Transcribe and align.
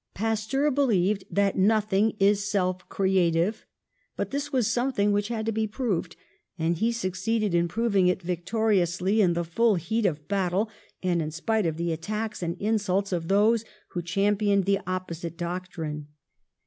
Pasteur 0.15 0.71
believed 0.71 1.25
that 1.29 1.59
nothing 1.59 2.15
is 2.19 2.43
self 2.49 2.89
creative, 2.89 3.67
but 4.15 4.31
this 4.31 4.51
was 4.51 4.65
something 4.65 5.11
which 5.11 5.27
had 5.27 5.45
to 5.45 5.51
be 5.51 5.67
proved, 5.67 6.15
and 6.57 6.75
he 6.77 6.91
succeeded 6.91 7.53
in 7.53 7.67
proving 7.67 8.07
it 8.07 8.19
victoriously, 8.23 9.21
in 9.21 9.33
the 9.33 9.43
full 9.43 9.75
heat 9.75 10.07
of 10.07 10.27
bat 10.27 10.53
tle, 10.53 10.71
and 11.03 11.21
in 11.21 11.29
spite 11.29 11.67
of 11.67 11.77
the 11.77 11.91
attacks 11.91 12.41
and 12.41 12.57
insults 12.59 13.11
of 13.11 13.27
those 13.27 13.63
who 13.89 14.01
championed 14.01 14.65
the 14.65 14.79
opposite 14.87 15.37
doctrine. 15.37 16.07